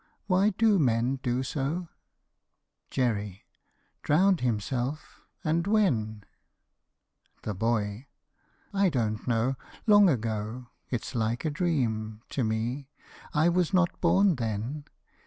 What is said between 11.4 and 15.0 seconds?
a dream To me. I was not born then.